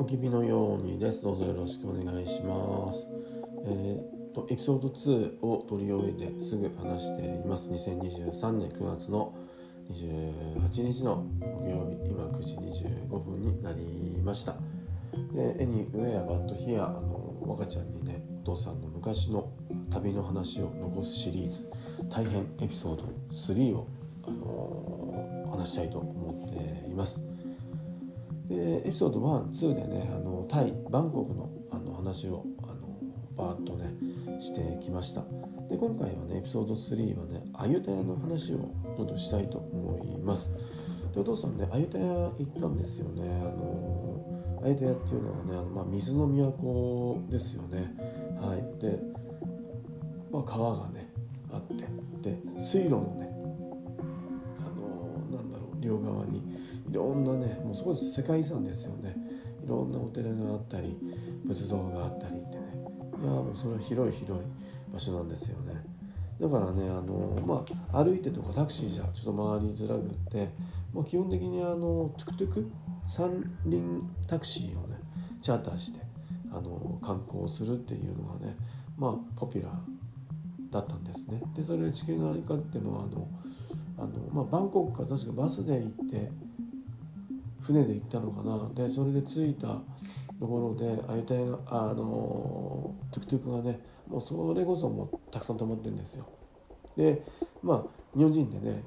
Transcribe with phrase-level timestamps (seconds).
[0.00, 1.22] おきびのようにです。
[1.22, 3.08] どうぞよろしくお願いします。
[3.66, 7.68] えー、とエピソード2を取り終えてすぐ話しています。
[7.72, 9.34] 2023年9月の
[9.90, 14.54] 28日の木曜日今9時25分になりました。
[15.34, 19.50] で「Anywhere But Here」あの若ちゃんにねお父さんの昔の
[19.90, 21.68] 旅の話を残すシリーズ
[22.08, 23.88] 大変エピソード3を、
[24.22, 27.37] あのー、話したいと思っています。
[28.48, 32.98] でエピソード12でねあのタイバンコクのあの話をあの
[33.36, 33.92] バーッとね
[34.40, 35.22] してきました。
[35.68, 40.50] で今回はねエピソード3はねアユタヤの話をちょっとしたいと思います。
[41.14, 43.22] でお父さんねアユタヤ行ったんですよね。
[43.22, 47.94] あのアユタヤっていうのはねあの、まあ、水の都ですよね。
[48.40, 48.80] はい。
[48.80, 48.98] で、
[50.32, 51.10] まあ、川がね
[51.52, 51.84] あって
[52.22, 53.28] で水路のね
[54.58, 56.42] あのなんだろう両側に
[56.90, 59.14] いろんなねもうすごい世界遺産ですよね。
[59.64, 60.96] いろんなお寺があったり
[61.44, 62.62] 仏像があったりってね。
[63.22, 64.44] いやもうそれは広い広い
[64.92, 65.74] 場所なんですよね。
[66.40, 70.48] だからねあの、まあ、歩いてとかタクシーじゃちょっと回りづらくって、
[70.94, 72.70] まあ、基本的にあのトゥクトゥク
[73.06, 74.96] 三輪タクシーをね
[75.42, 76.00] チャーターして
[76.52, 78.56] あの観光するっていうのがね
[78.96, 81.40] まあポピュラーだったんですね。
[81.56, 83.28] でそれ地球の在りかっていうのはあの
[83.98, 86.30] あの、まあ、バンコクから確かバスで行って
[87.60, 88.70] 船で行ったのかな。
[88.74, 89.80] でそれで着いた
[90.38, 96.26] ところでああいう点あのトゥクトゥクがねもうそれこそもうたくさん止まってるんですよ。
[96.96, 97.24] で
[97.62, 98.82] まあ日本人でね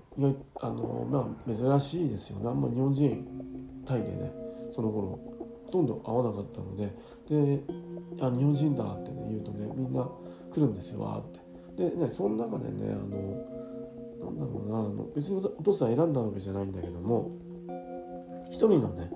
[0.59, 2.39] あのまあ珍しいですよ。
[2.43, 4.31] 何も日本人タイでね
[4.69, 5.19] その頃
[5.65, 6.85] ほとんど会わなかったので
[7.27, 7.63] で
[8.21, 10.07] あ日本人だってね言うとねみんな
[10.51, 11.89] 来るんですよわって。
[11.89, 13.61] でねその中でねあの
[14.25, 17.31] なんだろうなあの別にお父さん選んだわけじゃないんだけども
[18.67, 19.11] 人のね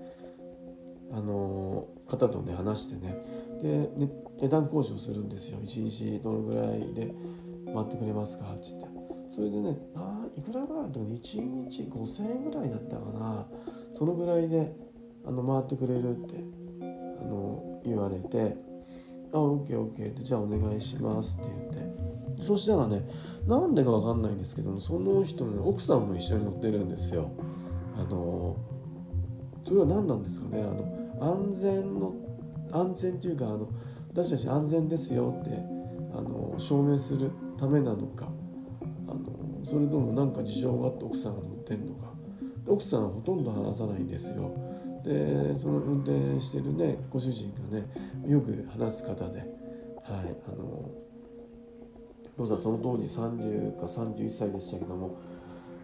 [1.12, 3.18] あの方とね話してね。
[3.62, 3.90] で
[4.42, 5.60] 値段交渉するんですよ。
[5.64, 7.14] 一日どのぐらいで
[7.74, 8.54] 待ってくれますか？
[8.56, 8.86] っつって。
[9.30, 13.48] それでねあいくらぐらいと1日5,000円ぐらいだったかな。
[13.94, 14.76] そのぐらいで
[15.26, 16.44] あの回ってくれるって
[16.82, 18.58] あの言われて
[19.34, 21.96] 「あオッケーオッケー」って「じゃあお願いします」って言って。
[22.44, 23.08] そしたらね
[23.48, 27.30] なんでか分かんないんですけどもその人の奥さんも一緒に乗ってるんですよ。
[27.98, 28.58] あの
[29.66, 30.62] それは何なんですかね？
[30.62, 32.14] あの安全の
[32.72, 33.70] 安全というかあの
[34.12, 35.52] 私たち安全ですよって
[36.14, 38.28] あの証明するためなのか
[39.08, 42.06] あのそれとも何か事情があって奥さんが乗ってんのか。
[42.68, 44.52] 奥さんはほとんど話さないんですよ。
[45.04, 47.86] でその運転してるねご主人がね
[48.28, 50.90] よく話す方ではいあの
[52.38, 55.20] ローさんその当時30か31歳でしたけども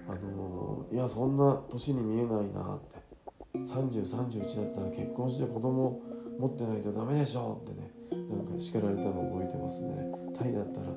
[0.07, 3.10] あのいやそんな年に見えないなって。
[3.55, 6.01] 3031だったら結婚して子供
[6.39, 10.11] 持ってないとダメでしょってねなんか叱られたのを覚えてますね。
[10.37, 10.87] タイだったら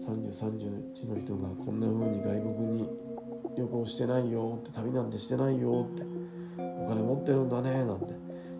[0.00, 2.88] 3031の人がこんな風に外国に
[3.56, 6.02] 旅行してないよって旅なんてしてないよって
[6.58, 8.14] お金持ってるんだねなんて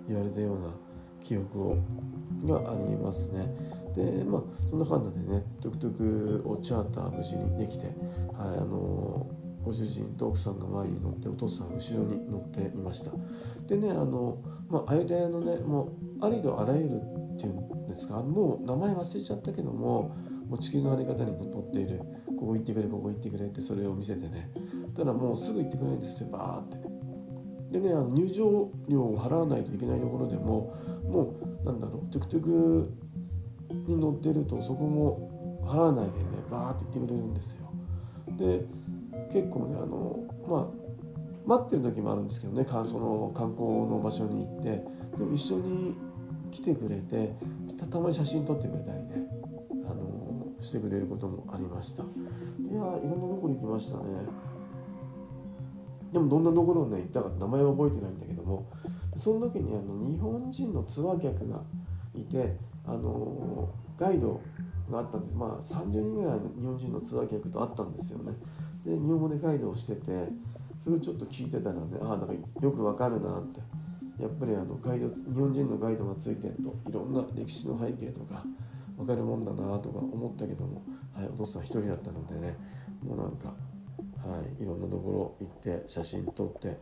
[0.09, 0.75] 言われたような
[1.23, 1.77] 記憶を
[2.45, 3.53] がありますね。
[3.95, 7.95] でまあそんな感じでねトゥクトゥクをチャーター無事にできてはい
[8.59, 9.38] あのー
[9.69, 13.11] ご主人と奥さんが前に乗ってお父さん後ろに乗っていました。
[13.67, 14.39] でねあの、
[14.71, 17.03] まあ、間のねもうありとあらゆる
[17.35, 20.17] っていうんですかもう名前忘れちゃったけども
[20.49, 22.01] もう地球の在り方に乗っている。
[22.39, 24.51] ここ行ってくれここ行ってくれってそれを見せてね。
[24.97, 26.31] ただもうすぐ行ってくれないんですよ。
[26.31, 27.79] バーって。
[27.79, 30.75] でねあの入場料を払わないといけないところでも
[31.05, 32.93] もうなんだろうトゥクトゥク
[33.87, 37.71] に乗ってるとそこも払わないでねバーって行ってくれるんですよ。
[38.39, 38.65] で
[39.33, 40.67] 結構ねあのまあ
[41.47, 44.85] 待ってる時もあるんですけどねその観光の場所に行って
[45.17, 45.97] でも一緒に
[46.51, 47.35] 来てくれて
[47.91, 49.27] たまに写真撮ってくれたりね
[49.85, 52.03] あのしてくれることもありました。
[52.03, 53.01] いやいろんなと
[53.41, 54.05] ころ行きましたね。
[56.13, 58.67] でもどんなところね行ったか名前は覚えてないんだけども
[59.15, 61.63] その時にあの日本人のツアー客が
[62.15, 64.41] いてあのガイド
[64.91, 65.35] があったんです。
[65.35, 68.33] まあ30人ぐらいの日本人のツアー客と会ったんですよね。
[68.89, 70.29] で日本語でガイドをしてて
[70.79, 73.61] それをちょっと聞いてたらねああなんかよくわかるなって。
[74.19, 78.43] やっぱりあのガイド日本人のガイドがついてるといろんな歴史の背景とか
[78.97, 80.83] 分かるもんだなとか思ったけども、
[81.15, 82.57] はい、お父さん一人だったのでね
[83.05, 83.55] もうなんか、
[84.29, 86.81] はい、いろんなところ行って写真撮って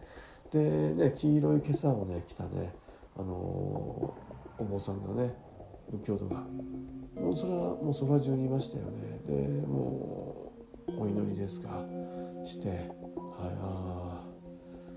[0.50, 2.74] でね黄色い今朝をね着たね
[3.18, 5.34] あのー、お坊さんがね
[5.90, 6.42] 仏教徒が。
[7.20, 9.20] もうそれはもうそば中にいましたよね。
[9.26, 9.32] で
[9.66, 10.45] もう
[10.88, 11.84] お祈りですか？
[12.44, 12.78] して、はい、
[13.60, 14.24] あ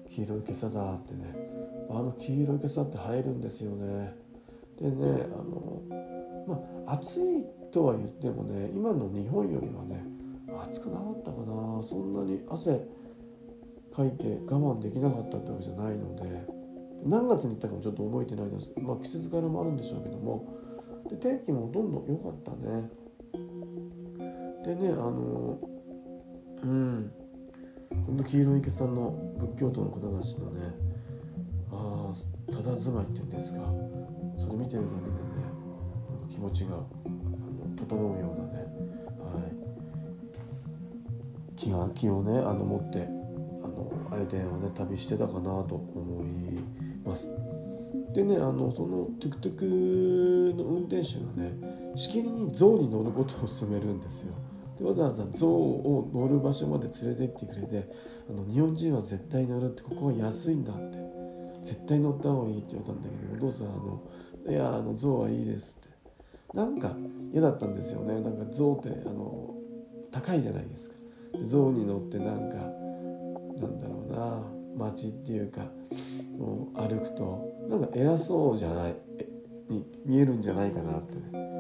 [0.10, 1.34] 黄色い今朝だってね。
[1.90, 4.16] あの黄色い今朝って映えるんですよね。
[4.80, 5.82] でねあの
[6.48, 10.06] まあ暑いとは言ってもね今の日本よりはね
[10.64, 11.84] 暑くなかったかな。
[11.84, 12.86] そんなに汗
[13.92, 16.48] かいて我慢できなかったってわけじゃないので
[17.04, 20.48] 何月に行ったかもちょっと覚えてないです、まあ、季節柄もあるんでしょうけども。
[21.10, 22.90] で天気もほとんどん良かったね。
[24.64, 25.58] でねあの
[26.64, 27.12] うん
[28.06, 30.74] ほんと黄色い袈裟の仏教徒の方たちのね
[31.72, 33.60] ああ佇まいっていうんですか
[34.36, 35.18] それ見てるだけでね
[36.10, 36.86] なんか気持ちがあの
[37.78, 38.66] 整うようなね、
[39.20, 39.42] は
[41.52, 43.08] い、気が気をねあの持って
[43.64, 46.28] あの相手をね旅してたかなと思い
[47.08, 47.30] ます。
[48.14, 49.58] でねあのそのトゥクトゥ
[50.54, 51.54] クの運転手がね
[51.96, 54.34] しきりに象に乗ることを勧めるんですよ。
[54.80, 57.88] でわざわざ象を乗る場所まで連れてってくれて
[58.30, 61.10] あの日本人は絶対乗るってここは安いんだって。
[61.64, 64.02] 絶対乗った方がいいって言われたんだけどお父さんあの
[64.50, 65.90] いやあの象はいいですって。
[66.54, 66.96] なんか
[67.32, 68.22] 嫌だったんですよね。
[68.22, 69.56] なんか象ってあの
[70.12, 70.96] 高いじゃないですか。
[71.46, 75.62] 象に乗ってなんかなんだろうな街っていうか
[76.38, 78.96] もう歩くとなんか偉そうじゃない
[79.70, 81.59] に見えるんじゃないかなってね、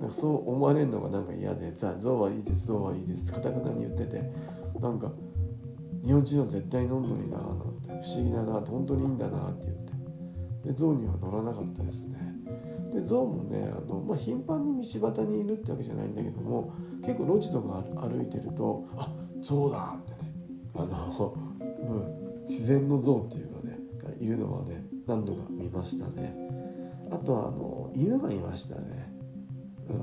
[0.00, 4.32] なんかそう思われるのがなんか嫌で「さあ象はいいです象はいいです」カタカナに言ってて
[4.80, 5.12] なんか
[6.02, 9.90] 日本人は絶対飲んどりななんて不思議だな本当にいいんだなって言って。
[10.64, 12.18] で象には乗らなかったですね。
[12.92, 20.34] で象もねあの、まあ、頻繁に道端にいるってわけじゃないんだけども結構路地とか歩いてると「あ象だ!」ってね
[20.74, 21.34] あの、
[21.88, 23.78] うん、自然の象っていうかね
[24.18, 26.36] いるのはね何度か見ましたね。
[27.10, 29.12] あとはあの犬がいましたね、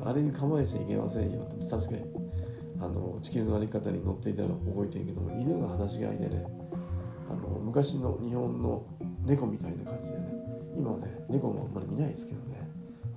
[0.06, 1.48] あれに構えちゃいけませんよ。
[1.69, 2.04] 確かに。
[2.80, 6.45] あの地球の歩き方に乗っていたの覚えてるけども犬が放し飼いでね
[7.28, 8.86] あの昔の日本の
[9.25, 10.25] 猫みたいな感じでね
[10.75, 12.68] 今はね猫もあんまり見ないですけどね。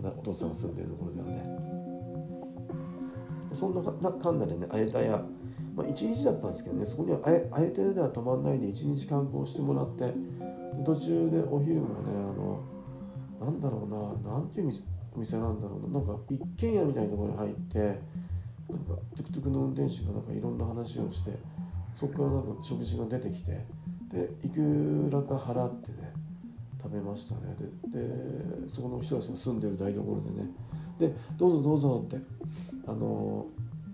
[0.03, 1.71] お父さんが住んでるところではね。
[3.53, 5.23] そんなかかんだでねあやたや、
[5.75, 10.15] まあ、1日だったんですけどねそこにはあやたやでは泊まんないで1日観光してもらって
[10.85, 12.65] 途中でお昼もねあの
[13.41, 14.73] なんだろうななんていう
[15.17, 15.99] 店なんだろうな。
[15.99, 21.33] なんか一軒家みたいなところに入ってなんかトゥクトゥクの運転手がなんかいろんな話をして
[21.95, 23.67] そこからなんか食事が出てきて
[24.11, 26.13] でいくらか払ってね
[26.83, 27.57] 食べましたね。
[27.89, 30.51] でそこの人たちが住んでる台所でね。
[30.99, 32.19] でどうぞどうぞって
[32.87, 33.47] あの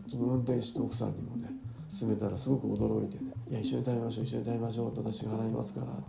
[0.08, 1.48] その運転手と奥さんにもね
[1.88, 6.02] 勧めたらすごく驚いてね「いや一緒に食べましょう一緒に食べましょう」私が払いますからって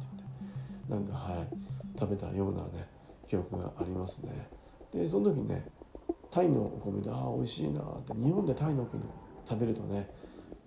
[0.90, 1.48] 言ってなんかはい
[2.00, 2.88] 食べたようなね
[3.28, 4.57] 記憶がありますね。
[4.94, 5.68] でその時ね
[6.30, 9.04] タイのお米でああ美味しいなって日本でタイのお米
[9.48, 10.10] 食べるとね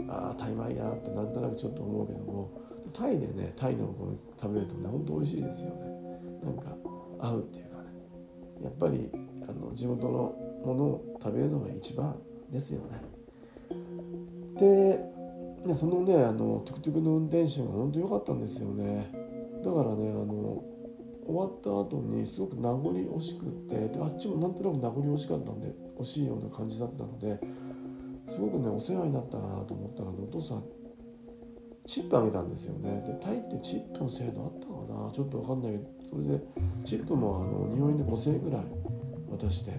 [0.08, 2.50] ああタイ米だってなんとなくちょっと思うけども
[2.92, 5.90] タイでねタイのお米食べるとねほんと美味しいですよね。
[6.42, 6.76] なんか
[7.18, 7.84] 合うっていうかね。
[8.64, 9.10] やっぱり
[9.48, 10.34] あの地元の
[10.64, 12.16] ものを食べるのが一番
[12.50, 13.02] ですよね。
[14.56, 19.10] でそのねあのトゥクトゥクの運転手が本当良かったんですよね。
[19.62, 20.64] だからねあの
[21.26, 27.38] 終わった後にすごく名残惜しくってであっちもなんとなく名残惜しかったんで惜しいような感じだったので
[28.28, 30.64] すごくねお世話になったなと思ったら、ね、お父さん
[31.86, 33.02] チップあげたんですよね。
[33.04, 35.10] でタイってチップの制度あったかな？
[35.10, 36.44] ちょっと分かんないけどそれで
[36.84, 38.64] チップもあの日本円で5000円ぐらい
[39.28, 39.72] 渡して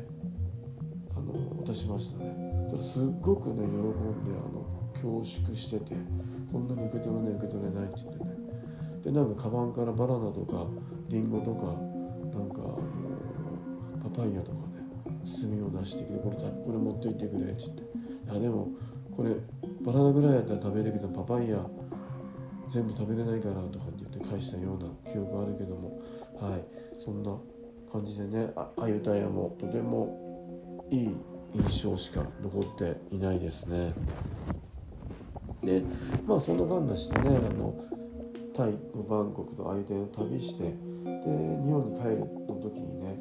[1.16, 2.66] あの渡しましたね。
[2.66, 5.96] だからすっごくね喜んであの恐縮してて
[6.51, 8.32] こんなに受け取れない受け取れないって言ってね。
[9.04, 10.68] でなんかカバンからバナナとか
[11.12, 11.65] リンゴとか
[12.38, 12.80] なんかあの
[14.10, 14.63] パパイヤとかね
[15.25, 17.82] 包みを出してきてこれこれ持っていってくれっつって。
[17.82, 18.70] いやでも
[19.15, 19.36] これ
[19.82, 21.58] バナナぐらいやったら食べるけどパパイヤ
[22.70, 26.01] 全部食べれないからとかって言って返したような記憶あるけども。
[26.39, 26.63] はい。
[26.98, 27.36] そんな
[27.91, 31.15] 感じでねああゆたやもとてもいい
[31.56, 33.94] 印象しか残っていないですね。
[35.62, 35.84] で
[36.25, 37.75] まあそんな感じしてねあの
[38.53, 41.12] タイのバンコクと相手の旅してで
[41.63, 43.20] 日本に帰るの時にね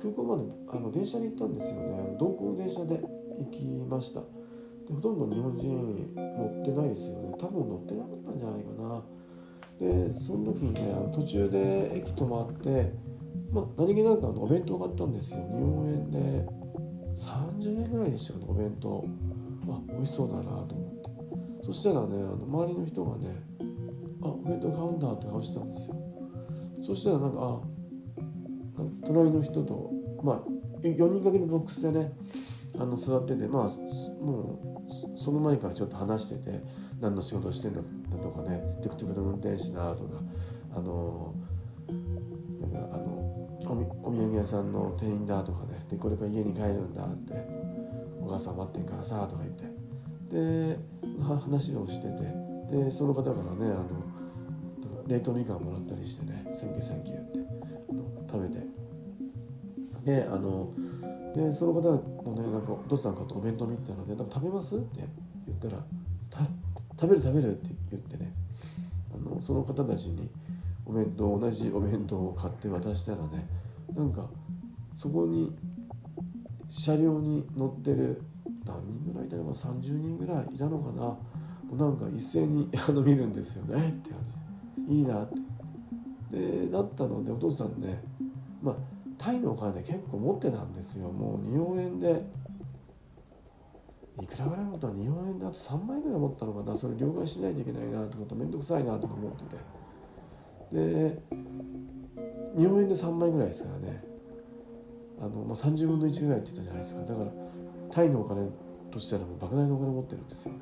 [0.00, 2.16] 空港まであの電車に行ったんですよね。
[2.18, 3.00] 同行電車で
[3.38, 4.20] 行きました。
[4.20, 7.34] でほとんど日本人乗ってないですよね。
[7.38, 9.02] 多分乗ってなかったんじゃないかな。
[9.80, 12.92] でその時にね途中で駅止まって
[13.52, 15.40] まあ何気なくあのお弁当買ったんですよ。
[15.40, 16.46] 日本円で
[17.14, 19.04] 30円ぐらいでしたかねお弁当。
[19.70, 20.94] あ美味しそうだなと思っ
[21.60, 21.66] て。
[21.66, 23.42] そしたらねあの周りの人がね
[24.22, 25.96] あお弁当買うんだって顔してたんですよ。
[26.82, 27.60] そしたらなんかあ
[29.06, 29.90] 隣の人と
[30.22, 30.36] まあ
[30.82, 32.12] 4人掛けのボックスでね
[32.78, 36.62] あの座っててまあもうその前からちょっと話してて
[37.00, 37.80] 何の仕事してんだ
[38.22, 40.20] とかねトゥクトゥクの運転手だとか
[40.74, 41.34] あの
[42.60, 43.06] なんかあの
[44.02, 47.34] お土産屋さんの店員だとかねでこれから家に帰るんだって
[48.20, 49.78] お母さん待ってんからさとか言って。
[50.28, 50.78] で
[51.22, 52.48] 話をしてて。
[52.70, 53.86] でその方からねあの
[55.08, 57.38] 冷凍みかんもらったりしてね「Thank you, thank you」って
[57.90, 58.66] あの食べて
[60.04, 60.70] であの
[61.34, 61.80] でその方
[62.24, 65.00] もねなんかお父さんかとお弁当見てたので「なんか食べます?」って
[65.46, 65.84] 言ったら
[67.00, 68.32] 「食べる食べる」って言ってね
[69.14, 70.28] あのその方たちに
[70.86, 73.46] お弁当同じお弁当を買って渡したらね
[73.94, 74.28] なんか
[74.94, 75.54] そこに
[76.68, 78.20] 車両に乗ってる
[78.66, 81.16] 何人ぐらいいたのか30人ぐらいいたのかな
[81.76, 84.47] なんか一斉にあの見るんですよねって感じで
[84.88, 85.28] いいな
[86.30, 88.02] でだったのでお父さんね
[88.62, 88.74] まあ
[89.18, 91.10] タイのお金結構持ってたんですよ。
[91.10, 92.24] もう日本円で。
[94.20, 96.76] いくらぐらい持ったの日本円であと3枚ぐらい持ったのかな。
[96.76, 99.56] それ両替しないといけないなとか面倒くさいなとか思ってて。
[100.72, 101.22] で
[102.56, 104.02] 日本円で3枚ぐらいですからね。
[105.20, 107.02] あの、まあ、30分の1ぐらいって言ったじゃないですか。
[107.02, 107.30] だから
[107.90, 108.48] タイのお金
[108.90, 110.60] としてはもう莫大なお金持ってるんですよね。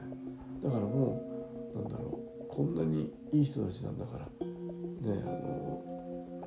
[0.62, 1.22] だからも
[1.74, 2.25] うなんだろう。
[2.48, 4.26] こんなにいい人たちなんだから。
[4.26, 5.96] ねあの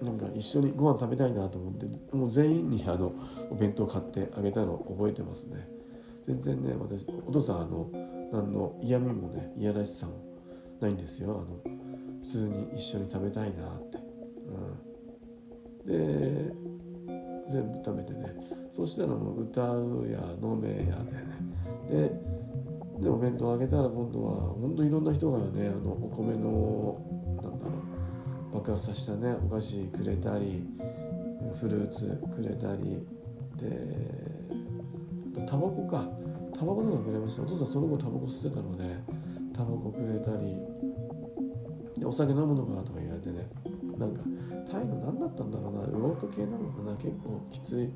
[0.01, 3.13] なんか一緒にご飯食べたいなと思ってもう全員にあの
[3.50, 5.68] お弁当買ってあげたのを覚えてますね。
[6.24, 7.89] 全然ね私お父さんあの
[8.32, 10.13] 何の嫌味もね嫌らしさも
[10.79, 11.32] ないんですよ。
[11.32, 11.77] あの
[12.22, 13.98] 普通に一緒に食べたいなって、
[15.86, 16.53] うん、で
[17.50, 18.36] 全部食べてね。
[18.72, 22.10] そしたらもう歌うや飲めやでね。
[22.10, 22.38] で
[23.00, 27.00] でお弁当あげたら今度は本当いろんな人からねあのお米の
[27.41, 27.72] なんだろ
[28.51, 30.68] う爆発させたねお菓子くれたり
[31.60, 33.06] フルーツくれたり
[33.58, 36.08] でタバコか。
[36.60, 37.44] タバコとかくれました。
[37.44, 38.84] お父さんその後タバコ吸ってたので
[39.53, 40.58] タバコくれたり
[41.98, 43.48] でお酒飲むのかなとか言われてね。
[43.98, 44.22] なんか
[44.70, 47.89] タイの何だったんだろうなウォーク系なのかな結構きつい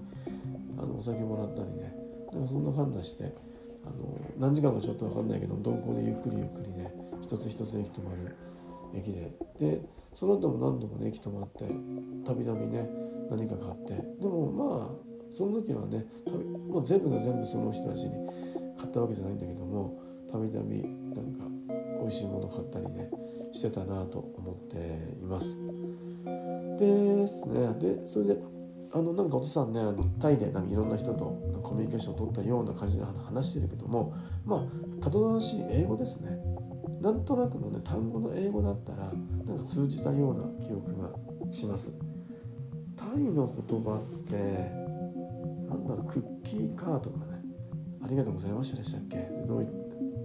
[0.77, 1.93] あのお酒もらったりね。
[2.31, 3.36] なんかそんな判断して
[3.86, 8.36] あの何時間かちょっと分かんないけど鈍行でゆっくりゆっくりね一つ一つ駅止まる
[8.94, 9.32] 駅で。
[9.60, 9.82] で
[10.13, 11.66] その後も何度もね駅止まって
[12.24, 12.88] たびたびね
[13.30, 13.94] 何か買って。
[14.22, 14.90] でもまあ
[15.32, 16.06] その時はね
[16.70, 18.12] もう全部が全部その人たちに
[18.78, 20.00] 買ったわけじゃないんだけども
[20.32, 21.46] たびたびなんか
[22.00, 23.10] 美味しいもの買ったりね
[23.52, 24.78] してたなと思って
[25.22, 25.58] います。
[26.78, 27.74] ですね。
[27.80, 28.38] でそれで
[28.93, 31.25] あのなんかお父さんねあのタイでなんかいろんな人と
[31.63, 34.13] コミュニケーションを取ったような感じで話してるけども
[34.45, 36.38] まあたどたどしい英語ですね。
[37.01, 39.12] なんとなくのね単語の英語だったら
[39.45, 41.09] なんか通じたような記憶が
[41.51, 41.93] します。
[42.95, 44.33] タイの言葉って
[45.67, 47.41] なんだろうクッキーカーとかね
[48.03, 49.27] ありがとうございましたでしたっけ？
[49.47, 49.67] どうい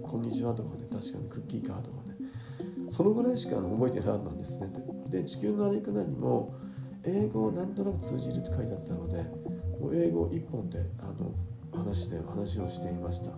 [0.03, 2.15] こんにちはとかね確かにクッキーカーとかね。
[2.89, 4.71] そのぐらいしか覚えてなかったんですね。
[5.09, 6.53] で地球の歩くなにも
[7.03, 9.17] 英語をなんとなく通じるって書いてあったので
[9.79, 11.31] もう英語一本であの
[11.85, 13.31] 話して話をしていました。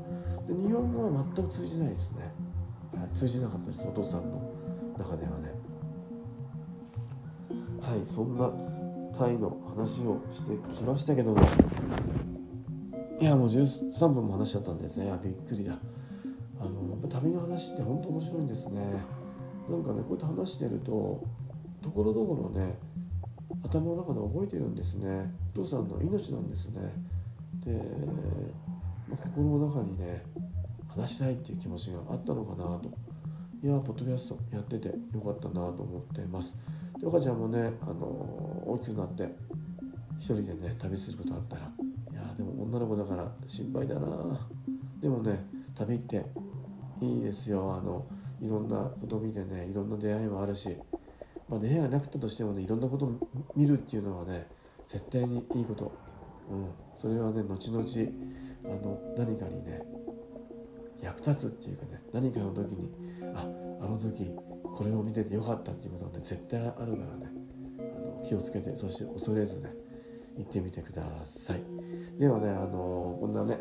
[0.48, 2.32] で日本語は全く通じないですね、
[2.96, 4.42] はい、通じなかったですお父さんの
[4.98, 5.52] 中ではね。
[7.82, 8.52] はいそんな
[9.18, 11.42] タイの話をしてきましたけども。
[13.20, 15.12] いやもう13分も話しちゃったんですね。
[15.24, 15.78] びっくりだ。
[16.60, 18.82] あの旅の話って本当面白いんですね。
[19.70, 21.24] なんかねこうやって話してると
[21.82, 22.80] ところどころね
[23.64, 25.32] 頭の中で覚えてるんですね。
[25.54, 26.82] お父さんの命なんですね。
[27.66, 27.72] で、
[29.08, 30.24] まあ、心の中にね
[30.88, 32.90] 話したいっていう気持ちがあったのかなと。
[33.64, 36.58] いやポッドキャストやっててよかったなと思ってます。
[37.00, 38.06] で岡ちゃんもねあの
[38.66, 39.30] 大きくなって
[40.18, 44.50] 一人でね旅することあったらいやでも女の子だから心配だな。
[45.00, 46.26] でもね旅行って
[47.06, 47.76] いいですよ。
[47.76, 48.06] あの
[48.42, 50.76] いろんなこと見てねいろんな出会いもあるし
[51.52, 53.12] まあ、出会いがなくたとしてもねいろんなことを
[53.58, 54.48] 見るっていうのはね
[54.88, 55.92] 絶対にいいこと、
[56.50, 57.84] うん、それはね後々
[58.64, 59.82] あの何かにね
[61.02, 62.90] 役立つっていうかね何かの時に
[63.36, 63.46] あ
[63.82, 64.32] あの時
[64.64, 67.32] これを見ててよかったっていうことがね絶対あるからね。
[67.80, 69.74] あの気をつけてそして恐れずね
[70.38, 71.64] 行ってみてください。
[72.18, 73.60] ではねあのこんなね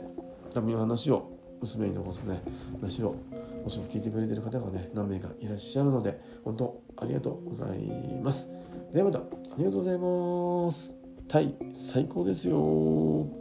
[0.54, 2.42] 旅の話を娘に残すね
[2.80, 3.16] 話を
[3.62, 7.78] もしも聞いてくれてる方がね何名かいらっしゃるので本当ありがとうござい
[8.22, 8.48] ます。
[8.92, 9.22] ではまたあ
[9.58, 10.94] りがとうございます。
[11.28, 13.39] タイ最高ですよ。